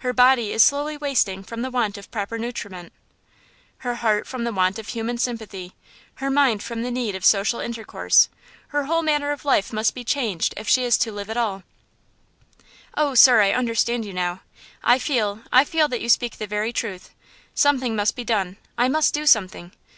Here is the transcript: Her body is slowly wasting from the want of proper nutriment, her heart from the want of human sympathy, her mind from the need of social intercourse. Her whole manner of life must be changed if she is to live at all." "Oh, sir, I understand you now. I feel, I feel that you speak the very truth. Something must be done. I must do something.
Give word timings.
Her 0.00 0.12
body 0.12 0.52
is 0.52 0.62
slowly 0.62 0.98
wasting 0.98 1.42
from 1.42 1.62
the 1.62 1.70
want 1.70 1.96
of 1.96 2.10
proper 2.10 2.36
nutriment, 2.36 2.92
her 3.78 3.94
heart 3.94 4.26
from 4.26 4.44
the 4.44 4.52
want 4.52 4.78
of 4.78 4.88
human 4.88 5.16
sympathy, 5.16 5.72
her 6.16 6.28
mind 6.28 6.62
from 6.62 6.82
the 6.82 6.90
need 6.90 7.14
of 7.14 7.24
social 7.24 7.58
intercourse. 7.58 8.28
Her 8.68 8.84
whole 8.84 9.00
manner 9.00 9.30
of 9.30 9.46
life 9.46 9.72
must 9.72 9.94
be 9.94 10.04
changed 10.04 10.52
if 10.58 10.68
she 10.68 10.84
is 10.84 10.98
to 10.98 11.10
live 11.10 11.30
at 11.30 11.38
all." 11.38 11.62
"Oh, 12.98 13.14
sir, 13.14 13.40
I 13.40 13.52
understand 13.52 14.04
you 14.04 14.12
now. 14.12 14.42
I 14.84 14.98
feel, 14.98 15.40
I 15.50 15.64
feel 15.64 15.88
that 15.88 16.02
you 16.02 16.10
speak 16.10 16.36
the 16.36 16.46
very 16.46 16.74
truth. 16.74 17.08
Something 17.54 17.96
must 17.96 18.14
be 18.14 18.24
done. 18.24 18.58
I 18.76 18.88
must 18.88 19.14
do 19.14 19.24
something. 19.24 19.72